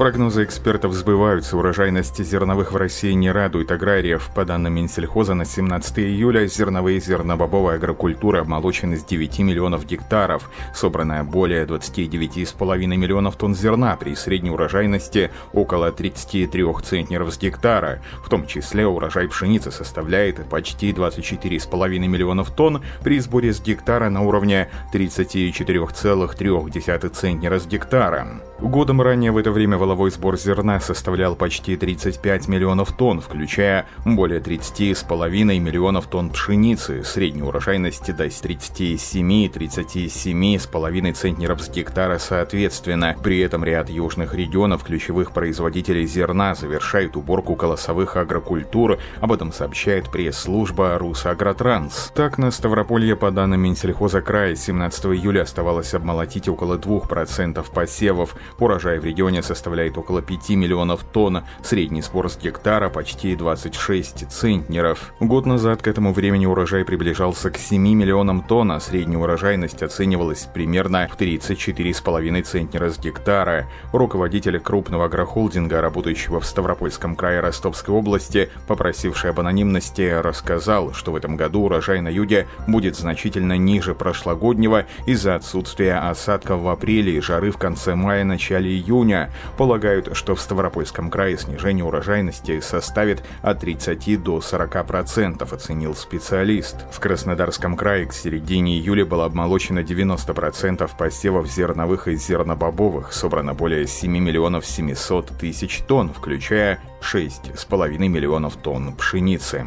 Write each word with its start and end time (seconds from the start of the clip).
Прогнозы 0.00 0.44
экспертов 0.44 0.94
сбываются. 0.94 1.58
Урожайность 1.58 2.24
зерновых 2.24 2.72
в 2.72 2.76
России 2.76 3.12
не 3.12 3.30
радует 3.30 3.70
аграриев. 3.70 4.30
По 4.34 4.46
данным 4.46 4.72
Минсельхоза, 4.72 5.34
на 5.34 5.44
17 5.44 5.98
июля 5.98 6.46
зерновые 6.46 7.00
зернобобовая 7.00 7.76
агрокультура 7.76 8.40
обмолочены 8.40 8.96
с 8.96 9.04
9 9.04 9.40
миллионов 9.40 9.84
гектаров. 9.84 10.50
Собрано 10.74 11.22
более 11.22 11.66
29,5 11.66 12.96
миллионов 12.96 13.36
тонн 13.36 13.54
зерна 13.54 13.94
при 13.96 14.14
средней 14.14 14.50
урожайности 14.50 15.30
около 15.52 15.92
33 15.92 16.64
центнеров 16.82 17.34
с 17.34 17.38
гектара. 17.38 18.00
В 18.24 18.30
том 18.30 18.46
числе 18.46 18.86
урожай 18.86 19.28
пшеницы 19.28 19.70
составляет 19.70 20.48
почти 20.48 20.92
24,5 20.92 21.98
миллионов 21.98 22.50
тонн 22.52 22.82
при 23.04 23.18
сборе 23.18 23.52
с 23.52 23.60
гектара 23.60 24.08
на 24.08 24.22
уровне 24.22 24.70
34,3 24.94 27.10
центнера 27.10 27.58
с 27.58 27.66
гектара. 27.66 28.40
Годом 28.60 29.00
ранее 29.00 29.32
в 29.32 29.38
это 29.38 29.52
время 29.52 29.78
воловой 29.90 30.12
сбор 30.12 30.38
зерна 30.38 30.78
составлял 30.78 31.34
почти 31.34 31.74
35 31.74 32.46
миллионов 32.46 32.92
тонн, 32.92 33.20
включая 33.20 33.88
более 34.04 34.38
30,5 34.38 35.58
миллионов 35.58 36.06
тонн 36.06 36.30
пшеницы. 36.30 37.02
Средняя 37.02 37.46
урожайность 37.46 38.14
до 38.14 38.26
37-37,5 38.26 41.12
центнеров 41.14 41.60
с 41.60 41.68
гектара 41.68 42.18
соответственно. 42.18 43.16
При 43.20 43.40
этом 43.40 43.64
ряд 43.64 43.90
южных 43.90 44.32
регионов 44.32 44.84
ключевых 44.84 45.32
производителей 45.32 46.06
зерна 46.06 46.54
завершает 46.54 47.16
уборку 47.16 47.56
колосовых 47.56 48.16
агрокультур. 48.16 49.00
Об 49.20 49.32
этом 49.32 49.52
сообщает 49.52 50.08
пресс-служба 50.12 50.98
«Русагротранс». 50.98 52.12
Так, 52.14 52.38
на 52.38 52.52
Ставрополье, 52.52 53.16
по 53.16 53.32
данным 53.32 53.62
Минсельхоза 53.62 54.20
края, 54.20 54.54
17 54.54 55.06
июля 55.06 55.42
оставалось 55.42 55.94
обмолотить 55.94 56.48
около 56.48 56.78
2% 56.78 57.66
посевов. 57.74 58.36
Урожай 58.60 59.00
в 59.00 59.04
регионе 59.04 59.42
составляет 59.42 59.69
около 59.96 60.20
5 60.20 60.50
миллионов 60.50 61.04
тонн, 61.04 61.44
средний 61.62 62.02
сбор 62.02 62.28
с 62.28 62.36
гектара 62.36 62.88
почти 62.88 63.36
26 63.36 64.28
центнеров. 64.28 65.14
Год 65.20 65.46
назад 65.46 65.80
к 65.80 65.86
этому 65.86 66.12
времени 66.12 66.44
урожай 66.44 66.84
приближался 66.84 67.50
к 67.50 67.56
7 67.56 67.80
миллионам 67.80 68.42
тонн, 68.42 68.72
а 68.72 68.80
средняя 68.80 69.20
урожайность 69.20 69.82
оценивалась 69.84 70.48
примерно 70.52 71.08
в 71.08 71.16
34,5 71.16 72.42
центнера 72.42 72.90
с 72.90 72.98
гектара. 72.98 73.68
Руководитель 73.92 74.58
крупного 74.58 75.04
агрохолдинга, 75.04 75.80
работающего 75.80 76.40
в 76.40 76.46
Ставропольском 76.46 77.14
крае 77.14 77.38
Ростовской 77.38 77.94
области, 77.94 78.50
попросивший 78.66 79.30
об 79.30 79.38
анонимности, 79.38 80.20
рассказал, 80.20 80.92
что 80.94 81.12
в 81.12 81.16
этом 81.16 81.36
году 81.36 81.66
урожай 81.66 82.00
на 82.00 82.08
юге 82.08 82.48
будет 82.66 82.96
значительно 82.96 83.56
ниже 83.56 83.94
прошлогоднего 83.94 84.86
из-за 85.06 85.36
отсутствия 85.36 85.94
осадков 85.94 86.62
в 86.62 86.68
апреле 86.68 87.16
и 87.16 87.20
жары 87.20 87.52
в 87.52 87.56
конце 87.56 87.94
мая 87.94 88.24
на 88.24 88.40
начале 88.40 88.70
июня. 88.70 89.30
Полагают, 89.60 90.16
что 90.16 90.34
в 90.34 90.40
Ставропольском 90.40 91.10
крае 91.10 91.36
снижение 91.36 91.84
урожайности 91.84 92.60
составит 92.60 93.22
от 93.42 93.60
30 93.60 94.22
до 94.22 94.40
40 94.40 94.86
процентов, 94.86 95.52
оценил 95.52 95.94
специалист. 95.94 96.76
В 96.90 96.98
Краснодарском 96.98 97.76
крае 97.76 98.06
к 98.06 98.14
середине 98.14 98.78
июля 98.78 99.04
было 99.04 99.26
обмолочено 99.26 99.82
90 99.82 100.32
процентов 100.32 100.96
посевов 100.96 101.46
зерновых 101.46 102.08
и 102.08 102.16
зернобобовых, 102.16 103.12
собрано 103.12 103.52
более 103.52 103.86
7 103.86 104.10
миллионов 104.10 104.64
700 104.64 105.26
тысяч 105.38 105.82
тонн, 105.86 106.10
включая 106.10 106.80
6,5 107.02 107.98
миллионов 107.98 108.56
тонн 108.56 108.94
пшеницы. 108.94 109.66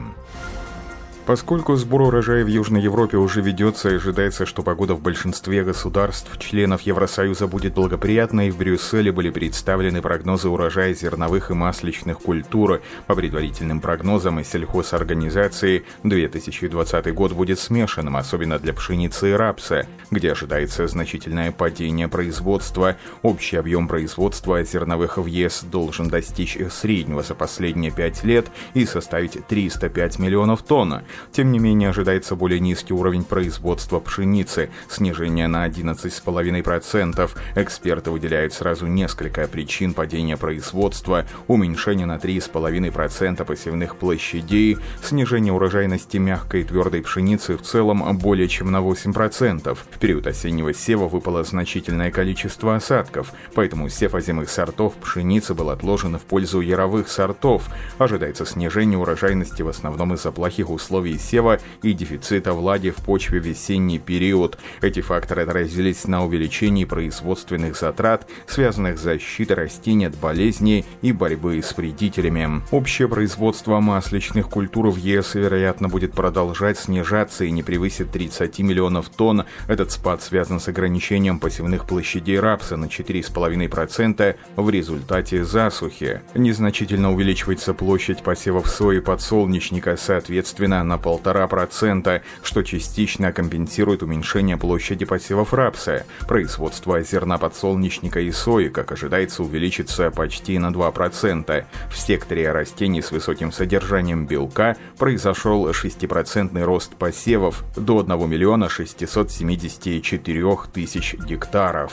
Поскольку 1.26 1.78
сбор 1.78 2.02
урожая 2.02 2.44
в 2.44 2.48
Южной 2.48 2.82
Европе 2.82 3.16
уже 3.16 3.40
ведется 3.40 3.88
ожидается, 3.88 4.46
что 4.46 4.62
погода 4.62 4.94
в 4.94 5.02
большинстве 5.02 5.64
государств, 5.64 6.38
членов 6.38 6.82
Евросоюза 6.82 7.48
будет 7.48 7.76
благоприятной, 7.76 8.50
в 8.50 8.58
Брюсселе 8.58 9.10
были 9.14 9.30
представлены 9.30 10.02
прогнозы 10.02 10.50
урожая 10.50 10.94
зерновых 10.94 11.50
и 11.50 11.54
масличных 11.54 12.20
культур. 12.20 12.82
По 13.08 13.16
предварительным 13.16 13.80
прогнозам 13.80 14.42
и 14.42 14.44
сельхозорганизации 14.44 15.86
2020 16.04 17.14
год 17.14 17.32
будет 17.32 17.58
смешанным, 17.58 18.18
особенно 18.18 18.60
для 18.60 18.74
пшеницы 18.74 19.30
и 19.30 19.34
рапса, 19.34 19.88
где 20.12 20.34
ожидается 20.34 20.88
значительное 20.88 21.54
падение 21.54 22.10
производства. 22.10 22.98
Общий 23.22 23.56
объем 23.56 23.88
производства 23.88 24.62
зерновых 24.62 25.18
в 25.18 25.28
ЕС 25.28 25.64
должен 25.64 26.10
достичь 26.10 26.58
среднего 26.70 27.24
за 27.24 27.34
последние 27.34 27.92
пять 27.92 28.26
лет 28.26 28.48
и 28.74 28.86
составить 28.86 29.48
305 29.48 30.20
миллионов 30.20 30.64
тонн. 30.64 31.04
Тем 31.32 31.52
не 31.52 31.60
менее, 31.60 31.90
ожидается 31.90 32.36
более 32.36 32.60
низкий 32.60 32.94
уровень 32.94 33.24
производства 33.24 34.00
пшеницы, 34.00 34.70
снижение 34.90 35.48
на 35.48 35.68
11,5%. 35.68 37.30
Эксперты 37.56 38.12
выделяют 38.12 38.54
сразу 38.54 38.88
несколько 38.88 39.48
причин 39.48 39.94
падения 39.94 40.38
производства, 40.38 41.26
уменьшение 41.48 42.06
на 42.06 42.18
3,5% 42.18 43.44
посевных 43.46 43.96
площадей, 43.98 44.78
снижение 45.04 45.54
урожайности 45.54 46.18
мягкой 46.18 46.62
и 46.62 46.64
твердой 46.64 47.02
пшеницы 47.02 47.58
в 47.58 47.62
целом 47.62 48.18
более 48.18 48.48
чем 48.48 48.72
на 48.72 48.78
8%. 48.78 49.76
В 49.76 50.00
период 50.00 50.28
осеннего 50.28 50.74
сева 50.74 51.08
выпало 51.08 51.44
значительное 51.44 52.12
количество 52.12 52.76
осадков, 52.76 53.34
поэтому 53.54 53.90
сев 53.90 54.16
озимых 54.16 54.50
сортов 54.50 54.94
пшеницы 54.96 55.54
был 55.54 55.70
отложен 55.70 56.18
в 56.18 56.22
пользу 56.22 56.62
яровых 56.62 57.10
сортов. 57.10 57.70
Ожидается 57.98 58.46
снижение 58.46 58.98
урожайности 58.98 59.62
в 59.62 59.68
основном 59.68 60.14
из-за 60.14 60.32
плохих 60.32 60.70
условий 60.70 61.03
условий 61.04 61.18
сева 61.18 61.60
и 61.82 61.94
дефицита 61.94 62.54
влаги 62.54 62.90
в 62.90 62.98
почве 62.98 63.40
весенний 63.40 64.00
период. 64.00 64.58
Эти 64.82 65.02
факторы 65.02 65.44
отразились 65.44 66.08
на 66.08 66.26
увеличении 66.26 66.86
производственных 66.86 67.76
затрат, 67.76 68.28
связанных 68.48 68.98
с 68.98 69.02
защитой 69.02 69.54
растений 69.54 70.06
от 70.06 70.16
болезней 70.16 70.86
и 71.02 71.12
борьбы 71.12 71.62
с 71.62 71.76
вредителями. 71.76 72.62
Общее 72.72 73.08
производство 73.10 73.80
масличных 73.82 74.50
культур 74.50 74.90
в 74.90 74.96
ЕС, 74.96 75.36
вероятно, 75.36 75.90
будет 75.90 76.14
продолжать 76.14 76.80
снижаться 76.80 77.44
и 77.44 77.52
не 77.52 77.64
превысит 77.64 78.12
30 78.12 78.60
миллионов 78.60 79.10
тонн. 79.10 79.44
Этот 79.68 79.92
спад 79.92 80.22
связан 80.22 80.62
с 80.62 80.70
ограничением 80.70 81.40
посевных 81.40 81.86
площадей 81.86 82.40
рапса 82.40 82.78
на 82.78 82.86
4,5% 82.86 84.36
в 84.56 84.70
результате 84.70 85.44
засухи. 85.44 86.22
Незначительно 86.34 87.12
увеличивается 87.12 87.74
площадь 87.74 88.24
посевов 88.24 88.70
сои 88.70 88.94
и 88.94 89.00
подсолнечника, 89.00 89.98
соответственно, 89.98 90.84
на 90.94 91.00
полтора 91.00 91.48
процента, 91.48 92.22
что 92.44 92.62
частично 92.62 93.34
компенсирует 93.34 94.04
уменьшение 94.04 94.58
площади 94.58 95.06
посевов 95.06 95.52
рапса. 95.52 96.06
Производство 96.28 97.02
зерна 97.02 97.40
подсолнечника 97.40 98.20
и 98.20 98.32
сои, 98.32 98.68
как 98.68 98.92
ожидается, 98.92 99.42
увеличится 99.42 100.12
почти 100.12 100.60
на 100.60 100.70
2%. 100.70 101.66
В 101.90 101.98
секторе 101.98 102.52
растений 102.52 103.02
с 103.02 103.10
высоким 103.10 103.52
содержанием 103.52 104.28
белка 104.28 104.78
произошел 105.00 105.68
6% 105.68 106.64
рост 106.64 106.96
посевов 106.96 107.64
до 107.76 108.02
1 108.02 108.30
миллиона 108.30 108.70
674 108.70 110.58
тысяч 110.72 111.16
гектаров. 111.16 111.92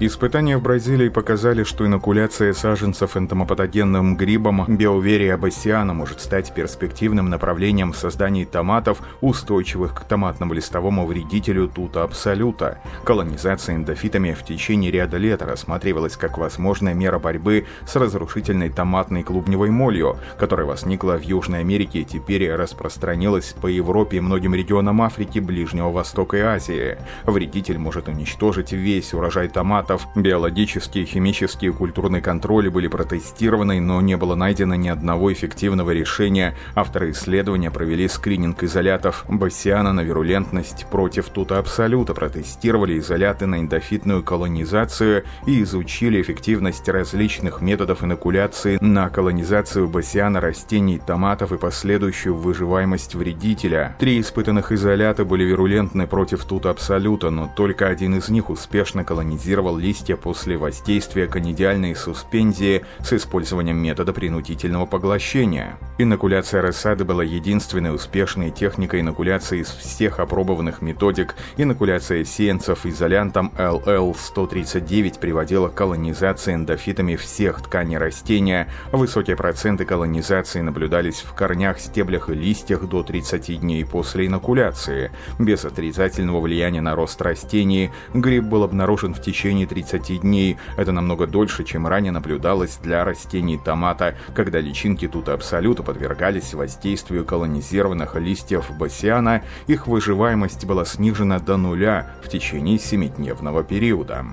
Испытания 0.00 0.56
в 0.56 0.62
Бразилии 0.62 1.08
показали, 1.08 1.64
что 1.64 1.84
инокуляция 1.84 2.52
саженцев 2.52 3.16
энтомопатогенным 3.16 4.16
грибом 4.16 4.64
Биоверия 4.68 5.36
бассиана 5.36 5.92
может 5.92 6.20
стать 6.20 6.54
перспективным 6.54 7.28
направлением 7.28 7.92
в 7.92 7.96
создании 7.96 8.44
томатов, 8.44 9.00
устойчивых 9.20 9.96
к 9.96 10.04
томатному 10.04 10.54
листовому 10.54 11.04
вредителю 11.04 11.66
тута 11.66 12.04
абсолюта. 12.04 12.78
Колонизация 13.02 13.74
эндофитами 13.74 14.34
в 14.34 14.44
течение 14.44 14.92
ряда 14.92 15.16
лет 15.16 15.42
рассматривалась 15.42 16.16
как 16.16 16.38
возможная 16.38 16.94
мера 16.94 17.18
борьбы 17.18 17.66
с 17.84 17.96
разрушительной 17.96 18.70
томатной 18.70 19.24
клубневой 19.24 19.70
молью, 19.70 20.16
которая 20.38 20.68
возникла 20.68 21.18
в 21.18 21.22
Южной 21.22 21.58
Америке 21.58 22.02
и 22.02 22.04
теперь 22.04 22.48
распространилась 22.52 23.52
по 23.60 23.66
Европе 23.66 24.18
и 24.18 24.20
многим 24.20 24.54
регионам 24.54 25.02
Африки, 25.02 25.40
Ближнего 25.40 25.90
Востока 25.90 26.36
и 26.36 26.40
Азии. 26.40 26.98
Вредитель 27.24 27.78
может 27.78 28.06
уничтожить 28.06 28.70
весь 28.70 29.12
урожай 29.12 29.48
томатов 29.48 29.87
препаратов. 29.88 30.08
Биологические, 30.14 31.06
химические 31.06 31.70
и 31.70 31.74
культурный 31.74 32.20
контроль 32.20 32.70
были 32.70 32.88
протестированы, 32.88 33.80
но 33.80 34.00
не 34.00 34.16
было 34.16 34.34
найдено 34.34 34.74
ни 34.74 34.88
одного 34.88 35.32
эффективного 35.32 35.92
решения. 35.92 36.54
Авторы 36.74 37.10
исследования 37.12 37.70
провели 37.70 38.08
скрининг 38.08 38.62
изолятов 38.62 39.24
бассиана 39.28 39.92
на 39.92 40.02
вирулентность 40.02 40.86
против 40.90 41.28
тута 41.28 41.58
абсолюта, 41.58 42.14
протестировали 42.14 42.98
изоляты 42.98 43.46
на 43.46 43.60
эндофитную 43.60 44.22
колонизацию 44.22 45.24
и 45.46 45.62
изучили 45.62 46.20
эффективность 46.20 46.88
различных 46.88 47.60
методов 47.60 48.04
инокуляции 48.04 48.78
на 48.80 49.08
колонизацию 49.08 49.88
бассиана 49.88 50.40
растений, 50.40 51.00
томатов 51.04 51.52
и 51.52 51.58
последующую 51.58 52.34
выживаемость 52.34 53.14
вредителя. 53.14 53.96
Три 53.98 54.20
испытанных 54.20 54.72
изолята 54.72 55.24
были 55.24 55.44
вирулентны 55.44 56.06
против 56.06 56.44
тута 56.44 56.70
абсолюта, 56.70 57.30
но 57.30 57.50
только 57.56 57.86
один 57.86 58.16
из 58.16 58.28
них 58.28 58.50
успешно 58.50 59.04
колонизировал 59.04 59.77
листья 59.78 60.16
после 60.16 60.56
воздействия 60.56 61.26
канидиальной 61.26 61.94
суспензии 61.94 62.84
с 63.00 63.12
использованием 63.12 63.78
метода 63.78 64.12
принудительного 64.12 64.86
поглощения. 64.86 65.78
Инокуляция 65.98 66.62
рассады 66.62 67.04
была 67.04 67.24
единственной 67.24 67.94
успешной 67.94 68.50
техникой 68.50 69.00
инокуляции 69.00 69.60
из 69.60 69.68
всех 69.68 70.20
опробованных 70.20 70.82
методик. 70.82 71.36
Инокуляция 71.56 72.24
сеянцев 72.24 72.84
изолянтом 72.84 73.52
LL-139 73.56 75.18
приводила 75.18 75.68
к 75.68 75.74
колонизации 75.74 76.54
эндофитами 76.54 77.16
всех 77.16 77.62
тканей 77.62 77.98
растения. 77.98 78.68
Высокие 78.92 79.36
проценты 79.36 79.84
колонизации 79.84 80.60
наблюдались 80.60 81.20
в 81.20 81.32
корнях, 81.34 81.78
стеблях 81.78 82.28
и 82.28 82.34
листьях 82.34 82.88
до 82.88 83.02
30 83.02 83.60
дней 83.60 83.84
после 83.84 84.26
инокуляции. 84.26 85.12
Без 85.38 85.64
отрицательного 85.64 86.40
влияния 86.40 86.80
на 86.80 86.94
рост 86.94 87.20
растений 87.22 87.90
гриб 88.14 88.44
был 88.44 88.64
обнаружен 88.64 89.14
в 89.14 89.22
течение 89.22 89.66
30 89.68 90.20
дней. 90.22 90.56
Это 90.76 90.92
намного 90.92 91.26
дольше, 91.26 91.64
чем 91.64 91.86
ранее 91.86 92.12
наблюдалось 92.12 92.78
для 92.82 93.04
растений 93.04 93.58
томата, 93.62 94.16
когда 94.34 94.60
личинки 94.60 95.06
тута 95.06 95.34
абсолюта 95.34 95.82
подвергались 95.82 96.54
воздействию 96.54 97.24
колонизированных 97.24 98.16
листьев 98.16 98.70
басиана, 98.76 99.42
их 99.66 99.86
выживаемость 99.86 100.64
была 100.64 100.84
снижена 100.84 101.38
до 101.38 101.56
нуля 101.56 102.10
в 102.22 102.28
течение 102.28 102.78
семидневного 102.78 103.62
периода. 103.62 104.24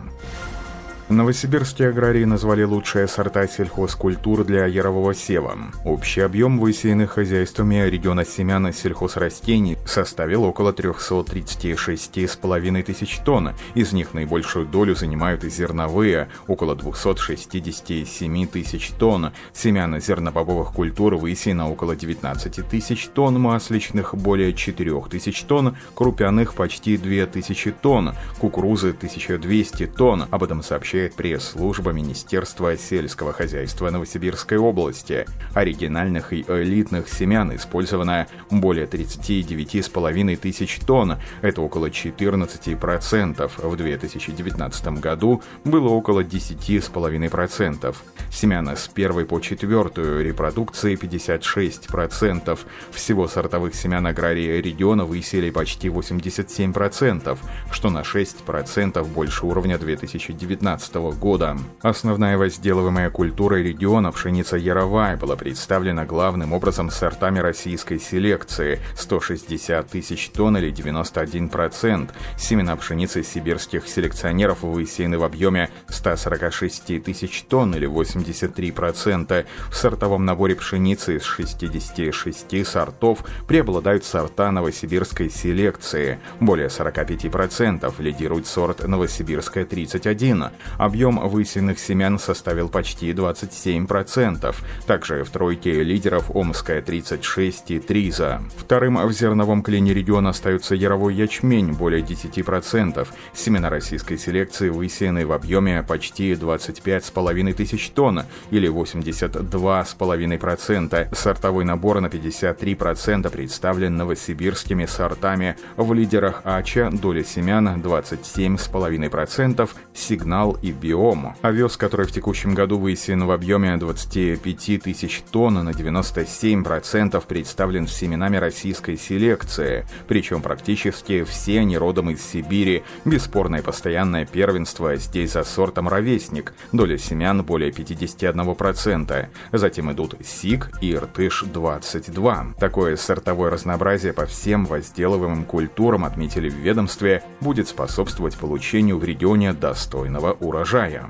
Новосибирские 1.07 1.89
аграрии 1.89 2.23
назвали 2.23 2.63
лучшие 2.63 3.07
сорта 3.07 3.47
сельхозкультур 3.47 4.43
для 4.43 4.65
ярового 4.65 5.13
сева. 5.13 5.55
Общий 5.83 6.21
объем 6.21 6.57
высеянных 6.57 7.11
хозяйствами 7.11 7.87
региона 7.87 8.25
семян 8.25 8.73
сельхозрастений 8.73 9.77
составил 9.85 10.45
около 10.45 10.71
336,5 10.71 12.81
тысяч 12.81 13.19
тонн. 13.19 13.51
Из 13.75 13.93
них 13.93 14.15
наибольшую 14.15 14.65
долю 14.65 14.95
занимают 14.95 15.43
зерновые– 15.43 16.27
около 16.47 16.75
267 16.75 18.47
тысяч 18.47 18.89
тонн. 18.97 19.31
Семян 19.53 20.01
зернобобовых 20.01 20.73
культур 20.73 21.17
высеяно 21.17 21.69
около 21.69 21.95
19 21.95 22.67
тысяч 22.67 23.09
тонн, 23.09 23.39
масличных– 23.39 24.15
более 24.17 24.53
4 24.53 25.03
тысяч 25.11 25.43
тонн, 25.43 25.77
крупяных– 25.93 26.53
почти 26.55 26.97
2 26.97 27.27
тысячи 27.27 27.69
тонн, 27.69 28.15
кукурузы– 28.39 28.89
1200 28.97 29.85
тонн. 29.85 30.25
Об 30.31 30.43
этом 30.43 30.63
сообщает 30.63 30.94
сообщает 30.95 31.15
пресс-служба 31.15 31.91
Министерства 31.91 32.77
сельского 32.77 33.33
хозяйства 33.33 33.89
Новосибирской 33.89 34.57
области. 34.57 35.25
Оригинальных 35.53 36.31
и 36.31 36.45
элитных 36.47 37.09
семян 37.09 37.53
использовано 37.53 38.27
более 38.49 38.85
39,5 38.85 40.35
тысяч 40.37 40.79
тонн, 40.79 41.17
это 41.41 41.61
около 41.61 41.87
14%. 41.87 43.51
В 43.57 43.75
2019 43.75 44.87
году 44.99 45.41
было 45.65 45.89
около 45.89 46.23
10,5%. 46.23 47.95
Семян 48.31 48.67
с 48.69 48.87
первой 48.87 49.25
по 49.25 49.39
четвертую 49.39 50.23
репродукции 50.23 50.95
56%. 50.95 52.59
Всего 52.91 53.27
сортовых 53.27 53.75
семян 53.75 54.07
аграрии 54.07 54.61
региона 54.61 55.03
высели 55.03 55.49
почти 55.49 55.89
87%, 55.89 57.37
что 57.71 57.89
на 57.89 58.01
6% 58.01 59.03
больше 59.13 59.45
уровня 59.45 59.77
2019 59.77 60.84
2015 60.89 61.19
года. 61.19 61.57
Основная 61.81 62.37
возделываемая 62.37 63.09
культура 63.09 63.55
региона 63.55 64.11
пшеница 64.11 64.57
яровая 64.57 65.17
была 65.17 65.35
представлена 65.35 66.05
главным 66.05 66.53
образом 66.53 66.89
сортами 66.89 67.39
российской 67.39 67.99
селекции– 67.99 68.79
160 68.95 69.87
тысяч 69.87 70.29
тонн 70.29 70.57
или 70.57 70.71
91%. 70.71 72.11
Семена 72.37 72.75
пшеницы 72.75 73.23
сибирских 73.23 73.87
селекционеров 73.87 74.63
высеяны 74.63 75.17
в 75.17 75.23
объеме 75.23 75.69
146 75.87 77.03
тысяч 77.03 77.43
тонн 77.43 77.75
или 77.75 77.87
83%. 77.87 79.45
В 79.69 79.75
сортовом 79.75 80.25
наборе 80.25 80.55
пшеницы 80.55 81.17
из 81.17 81.23
66 81.23 82.67
сортов 82.67 83.19
преобладают 83.47 84.05
сорта 84.05 84.51
новосибирской 84.51 85.29
селекции. 85.29 86.19
Более 86.39 86.67
45% 86.67 87.93
лидирует 87.99 88.47
сорт 88.47 88.87
новосибирская 88.87 89.65
31, 89.65 90.45
Объем 90.77 91.27
высеянных 91.27 91.79
семян 91.79 92.19
составил 92.19 92.69
почти 92.69 93.11
27%. 93.11 94.55
Также 94.85 95.23
в 95.23 95.29
тройке 95.29 95.83
лидеров 95.83 96.35
Омская 96.35 96.81
36 96.81 97.71
и 97.71 97.79
Триза. 97.79 98.41
Вторым 98.57 98.97
в 99.05 99.11
зерновом 99.11 99.61
клине 99.63 99.93
региона 99.93 100.29
остается 100.29 100.75
яровой 100.75 101.15
ячмень, 101.15 101.73
более 101.73 102.01
10%. 102.01 103.07
Семена 103.33 103.69
российской 103.69 104.17
селекции 104.17 104.69
высеяны 104.69 105.25
в 105.25 105.31
объеме 105.31 105.83
почти 105.83 106.33
25,5 106.33 107.53
тысяч 107.53 107.89
тонн, 107.89 108.23
или 108.51 108.69
82,5%. 108.69 111.15
Сортовой 111.15 111.65
набор 111.65 112.01
на 112.01 112.07
53% 112.07 113.29
представлен 113.29 113.95
новосибирскими 113.97 114.85
сортами. 114.85 115.55
В 115.77 115.93
лидерах 115.93 116.41
Ача 116.43 116.89
доля 116.91 117.23
семян 117.23 117.81
27,5%, 117.81 119.69
сигнал 119.93 120.57
и 120.65 120.71
биому. 120.71 121.35
Овес, 121.43 121.77
который 121.77 122.07
в 122.07 122.11
текущем 122.11 122.55
году 122.55 122.79
высеян 122.79 123.25
в 123.25 123.31
объеме 123.31 123.77
25 123.77 124.81
тысяч 124.81 125.21
тонн, 125.31 125.53
на 125.63 125.69
97% 125.69 127.23
представлен 127.27 127.87
семенами 127.87 128.37
российской 128.37 128.97
селекции. 128.97 129.85
Причем 130.07 130.41
практически 130.41 131.23
все 131.23 131.59
они 131.59 131.77
родом 131.77 132.09
из 132.09 132.25
Сибири. 132.25 132.83
Бесспорное 133.05 133.61
постоянное 133.61 134.25
первенство 134.25 134.95
здесь 134.95 135.33
за 135.33 135.43
сортом 135.43 135.87
ровесник. 135.87 136.53
Доля 136.71 136.97
семян 136.97 137.43
более 137.43 137.69
51%. 137.69 139.27
Затем 139.51 139.91
идут 139.91 140.15
СИГ 140.25 140.71
и 140.81 140.93
Иртыш-22. 140.93 142.55
Такое 142.59 142.95
сортовое 142.95 143.51
разнообразие 143.51 144.13
по 144.13 144.25
всем 144.25 144.65
возделываемым 144.65 145.45
культурам, 145.45 146.05
отметили 146.05 146.49
в 146.49 146.55
ведомстве, 146.55 147.21
будет 147.39 147.67
способствовать 147.67 148.35
получению 148.35 148.97
в 148.97 149.03
регионе 149.03 149.53
достойного 149.53 150.33
урожая 150.33 150.54
урожая. 150.55 151.09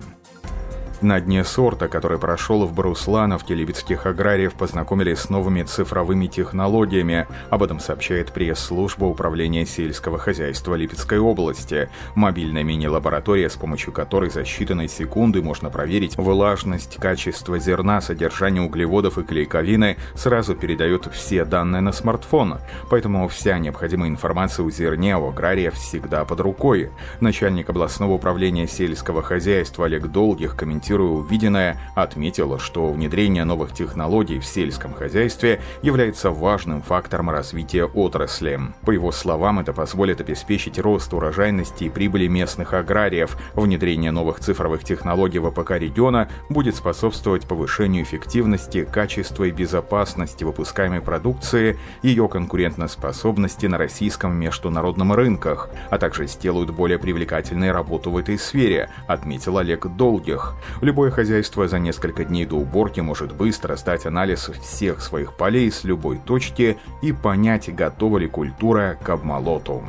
На 1.06 1.22
дне 1.22 1.44
сорта, 1.44 1.88
который 1.88 2.18
прошел 2.18 2.66
в 2.66 2.74
Бруслановке, 2.74 3.54
липецких 3.54 4.08
аграриев 4.08 4.56
познакомились 4.56 5.20
с 5.20 5.30
новыми 5.30 5.62
цифровыми 5.62 6.26
технологиями. 6.26 7.28
Об 7.52 7.62
этом 7.62 7.80
сообщает 7.80 8.32
пресс-служба 8.32 9.06
Управления 9.06 9.68
сельского 9.68 10.18
хозяйства 10.18 10.74
Липецкой 10.74 11.20
области. 11.20 11.90
Мобильная 12.16 12.64
мини-лаборатория, 12.64 13.52
с 13.52 13.56
помощью 13.56 13.94
которой 13.94 14.32
за 14.32 14.42
считанные 14.42 14.88
секунды 14.88 15.44
можно 15.44 15.70
проверить 15.70 16.18
влажность, 16.18 16.96
качество 16.96 17.60
зерна, 17.60 18.02
содержание 18.02 18.64
углеводов 18.64 19.20
и 19.20 19.24
клейковины, 19.24 19.98
сразу 20.16 20.56
передает 20.56 21.06
все 21.14 21.46
данные 21.46 21.82
на 21.82 21.92
смартфон. 21.92 22.56
Поэтому 22.90 23.28
вся 23.28 23.60
необходимая 23.60 24.10
информация 24.10 24.66
у 24.66 24.72
зерне 24.72 25.16
у 25.18 25.30
агрария 25.30 25.70
всегда 25.70 26.26
под 26.26 26.40
рукой. 26.40 26.90
Начальник 27.20 27.70
областного 27.70 28.14
управления 28.14 28.68
сельского 28.68 29.22
хозяйства 29.22 29.86
Олег 29.86 30.08
Долгих 30.08 30.56
комментирует 30.56 30.95
комментируя 30.96 31.26
увиденное, 31.26 31.78
отметила, 31.96 32.60
что 32.60 32.92
внедрение 32.92 33.44
новых 33.44 33.74
технологий 33.74 34.40
в 34.40 34.46
сельском 34.46 34.94
хозяйстве 34.94 35.60
является 35.82 36.32
важным 36.32 36.82
фактором 36.82 37.30
развития 37.30 37.86
отрасли. 37.86 38.60
По 38.86 38.92
его 38.92 39.12
словам, 39.12 39.60
это 39.60 39.74
позволит 39.74 40.22
обеспечить 40.22 40.80
рост 40.80 41.14
урожайности 41.14 41.86
и 41.86 41.90
прибыли 41.90 42.28
местных 42.28 42.74
аграриев. 42.74 43.38
Внедрение 43.56 44.12
новых 44.12 44.40
цифровых 44.40 44.84
технологий 44.84 45.40
в 45.40 45.48
АПК 45.48 45.72
региона 45.72 46.30
будет 46.50 46.76
способствовать 46.76 47.48
повышению 47.48 48.04
эффективности, 48.04 48.88
качества 48.90 49.46
и 49.46 49.52
безопасности 49.52 50.44
выпускаемой 50.44 51.02
продукции, 51.02 51.78
ее 52.04 52.28
конкурентоспособности 52.28 53.66
на 53.66 53.78
российском 53.78 54.36
международном 54.36 55.14
рынках, 55.14 55.70
а 55.90 55.98
также 55.98 56.28
сделают 56.28 56.70
более 56.72 57.00
привлекательной 57.00 57.72
работу 57.72 58.12
в 58.12 58.18
этой 58.18 58.38
сфере, 58.38 58.90
отметил 59.08 59.58
Олег 59.58 59.88
Долгих. 59.88 60.56
Любое 60.82 61.12
хозяйство 61.12 61.68
за 61.68 61.80
несколько 61.80 62.26
дней 62.26 62.46
до 62.46 62.56
уборки 62.56 63.00
может 63.00 63.34
быстро 63.34 63.76
стать 63.76 64.06
анализ 64.06 64.50
всех 64.62 65.02
своих 65.02 65.34
полей 65.34 65.72
с 65.72 65.84
любой 65.84 66.18
точки 66.18 66.78
и 67.02 67.14
понять, 67.14 67.74
готова 67.74 68.18
ли 68.18 68.28
культура 68.28 68.98
к 69.02 69.10
обмолоту. 69.10 69.84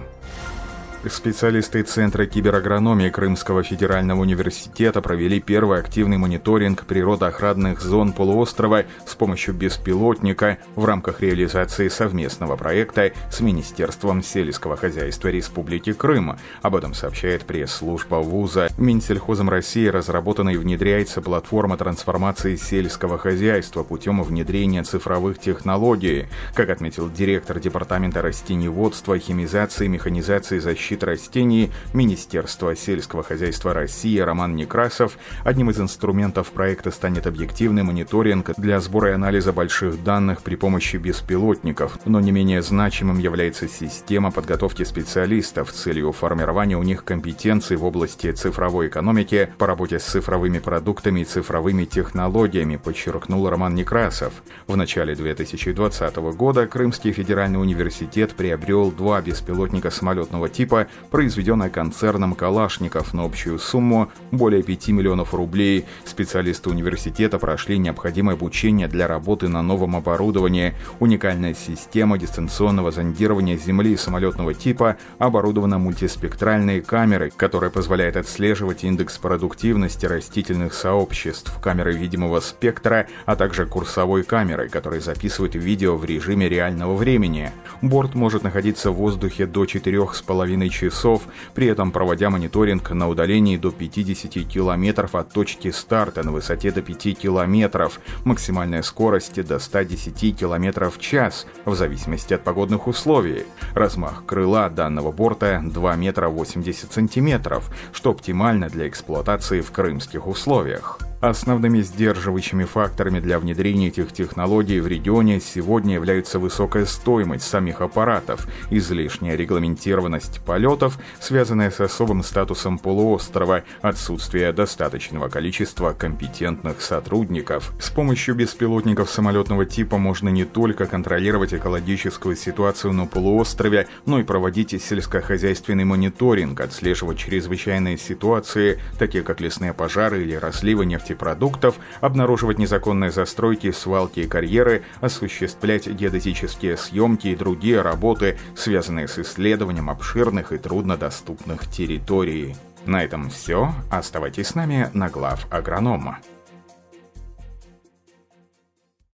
Специалисты 1.08 1.82
Центра 1.82 2.26
киберагрономии 2.26 3.10
Крымского 3.10 3.62
федерального 3.62 4.22
университета 4.22 5.00
провели 5.00 5.40
первый 5.40 5.78
активный 5.78 6.16
мониторинг 6.16 6.84
природоохранных 6.84 7.80
зон 7.80 8.12
полуострова 8.12 8.86
с 9.06 9.14
помощью 9.14 9.54
беспилотника 9.54 10.58
в 10.74 10.84
рамках 10.84 11.20
реализации 11.20 11.86
совместного 11.88 12.56
проекта 12.56 13.12
с 13.30 13.38
Министерством 13.38 14.20
сельского 14.22 14.76
хозяйства 14.76 15.28
Республики 15.28 15.92
Крым. 15.92 16.38
Об 16.62 16.74
этом 16.74 16.92
сообщает 16.92 17.44
пресс-служба 17.44 18.16
вуза. 18.16 18.68
Минсельхозом 18.76 19.48
России 19.48 19.86
разработана 19.86 20.50
и 20.50 20.56
внедряется 20.56 21.20
платформа 21.22 21.76
трансформации 21.76 22.56
сельского 22.56 23.16
хозяйства 23.16 23.84
путем 23.84 24.22
внедрения 24.24 24.82
цифровых 24.82 25.38
технологий. 25.38 26.26
Как 26.54 26.68
отметил 26.70 27.08
директор 27.08 27.60
Департамента 27.60 28.22
растениеводства, 28.22 29.16
химизации, 29.18 29.86
механизации 29.86 30.56
и 30.56 30.60
защиты 30.60 30.95
защиты 30.96 31.06
растений 31.06 31.70
Министерства 31.92 32.74
сельского 32.74 33.22
хозяйства 33.22 33.74
России 33.74 34.18
Роман 34.18 34.56
Некрасов. 34.56 35.18
Одним 35.44 35.70
из 35.70 35.80
инструментов 35.80 36.48
проекта 36.48 36.90
станет 36.90 37.26
объективный 37.26 37.82
мониторинг 37.82 38.50
для 38.56 38.80
сбора 38.80 39.10
и 39.10 39.12
анализа 39.12 39.52
больших 39.52 40.02
данных 40.02 40.42
при 40.42 40.56
помощи 40.56 40.96
беспилотников, 40.96 41.98
но 42.06 42.20
не 42.20 42.32
менее 42.32 42.62
значимым 42.62 43.18
является 43.18 43.68
система 43.68 44.30
подготовки 44.30 44.84
специалистов 44.84 45.70
с 45.70 45.82
целью 45.82 46.12
формирования 46.12 46.76
у 46.76 46.82
них 46.82 47.04
компетенций 47.04 47.76
в 47.76 47.84
области 47.84 48.32
цифровой 48.32 48.88
экономики 48.88 49.50
по 49.58 49.66
работе 49.66 49.98
с 49.98 50.04
цифровыми 50.04 50.60
продуктами 50.60 51.20
и 51.20 51.24
цифровыми 51.24 51.84
технологиями, 51.84 52.76
подчеркнул 52.76 53.48
Роман 53.48 53.74
Некрасов. 53.74 54.32
В 54.66 54.76
начале 54.76 55.14
2020 55.14 56.16
года 56.36 56.66
Крымский 56.66 57.12
федеральный 57.12 57.60
университет 57.60 58.34
приобрел 58.34 58.90
два 58.90 59.20
беспилотника 59.20 59.90
самолетного 59.90 60.48
типа, 60.48 60.85
произведенные 61.10 61.70
концерном 61.70 62.34
«Калашников» 62.34 63.14
на 63.14 63.24
общую 63.24 63.58
сумму 63.58 64.10
более 64.30 64.62
5 64.62 64.88
миллионов 64.88 65.34
рублей. 65.34 65.84
Специалисты 66.04 66.70
университета 66.70 67.38
прошли 67.38 67.78
необходимое 67.78 68.34
обучение 68.36 68.88
для 68.88 69.06
работы 69.06 69.48
на 69.48 69.62
новом 69.62 69.96
оборудовании. 69.96 70.74
Уникальная 71.00 71.54
система 71.54 72.18
дистанционного 72.18 72.90
зондирования 72.90 73.56
Земли 73.56 73.96
самолетного 73.96 74.54
типа 74.54 74.96
оборудована 75.18 75.78
мультиспектральной 75.78 76.80
камерой, 76.80 77.32
которая 77.36 77.70
позволяет 77.70 78.16
отслеживать 78.16 78.84
индекс 78.84 79.18
продуктивности 79.18 80.06
растительных 80.06 80.74
сообществ, 80.74 81.60
камеры 81.60 81.94
видимого 81.94 82.40
спектра, 82.40 83.06
а 83.24 83.36
также 83.36 83.66
курсовой 83.66 84.22
камерой, 84.22 84.68
которая 84.68 85.00
записывает 85.00 85.54
видео 85.54 85.96
в 85.96 86.04
режиме 86.04 86.48
реального 86.48 86.94
времени. 86.94 87.50
Борт 87.82 88.14
может 88.14 88.42
находиться 88.42 88.90
в 88.90 88.94
воздухе 88.96 89.46
до 89.46 89.64
4,5 89.64 90.65
часов, 90.70 91.22
при 91.54 91.66
этом 91.66 91.92
проводя 91.92 92.30
мониторинг 92.30 92.90
на 92.90 93.08
удалении 93.08 93.56
до 93.56 93.70
50 93.70 94.46
километров 94.46 95.14
от 95.14 95.30
точки 95.30 95.70
старта 95.70 96.22
на 96.22 96.32
высоте 96.32 96.70
до 96.70 96.82
5 96.82 97.18
километров, 97.18 98.00
максимальная 98.24 98.82
скорость 98.82 99.42
до 99.46 99.58
110 99.58 100.38
километров 100.38 100.96
в 100.96 101.00
час, 101.00 101.46
в 101.64 101.74
зависимости 101.74 102.34
от 102.34 102.44
погодных 102.44 102.86
условий. 102.86 103.44
Размах 103.74 104.24
крыла 104.26 104.68
данного 104.68 105.12
борта 105.12 105.62
2 105.64 105.96
метра 105.96 106.28
80 106.28 106.92
сантиметров, 106.92 107.70
что 107.92 108.10
оптимально 108.10 108.68
для 108.68 108.88
эксплуатации 108.88 109.60
в 109.60 109.70
крымских 109.70 110.26
условиях. 110.26 111.05
Основными 111.20 111.80
сдерживающими 111.80 112.64
факторами 112.64 113.20
для 113.20 113.38
внедрения 113.38 113.88
этих 113.88 114.12
технологий 114.12 114.80
в 114.80 114.86
регионе 114.86 115.40
сегодня 115.40 115.94
являются 115.94 116.38
высокая 116.38 116.84
стоимость 116.84 117.46
самих 117.46 117.80
аппаратов, 117.80 118.46
излишняя 118.70 119.34
регламентированность 119.34 120.42
полетов, 120.44 120.98
связанная 121.18 121.70
с 121.70 121.80
особым 121.80 122.22
статусом 122.22 122.78
полуострова, 122.78 123.64
отсутствие 123.80 124.52
достаточного 124.52 125.28
количества 125.28 125.94
компетентных 125.94 126.82
сотрудников. 126.82 127.72
С 127.80 127.88
помощью 127.88 128.34
беспилотников 128.34 129.10
самолетного 129.10 129.64
типа 129.64 129.96
можно 129.96 130.28
не 130.28 130.44
только 130.44 130.84
контролировать 130.84 131.54
экологическую 131.54 132.36
ситуацию 132.36 132.92
на 132.92 133.06
полуострове, 133.06 133.88
но 134.04 134.20
и 134.20 134.22
проводить 134.22 134.66
сельскохозяйственный 134.82 135.84
мониторинг, 135.84 136.60
отслеживать 136.60 137.18
чрезвычайные 137.18 137.96
ситуации, 137.96 138.78
такие 138.98 139.24
как 139.24 139.40
лесные 139.40 139.72
пожары 139.72 140.22
или 140.22 140.34
разливы 140.34 140.84
нефти 140.84 141.05
нефтепродуктов, 141.06 141.76
обнаруживать 142.00 142.58
незаконные 142.58 143.10
застройки, 143.10 143.70
свалки 143.70 144.20
и 144.20 144.26
карьеры, 144.26 144.82
осуществлять 145.00 145.86
геодезические 145.86 146.76
съемки 146.76 147.28
и 147.28 147.36
другие 147.36 147.82
работы, 147.82 148.38
связанные 148.56 149.08
с 149.08 149.18
исследованием 149.18 149.90
обширных 149.90 150.52
и 150.52 150.58
труднодоступных 150.58 151.70
территорий. 151.70 152.56
На 152.84 153.02
этом 153.02 153.30
все. 153.30 153.72
Оставайтесь 153.90 154.48
с 154.48 154.54
нами 154.54 154.90
на 154.92 155.08
глав 155.08 155.46
агронома. 155.50 156.18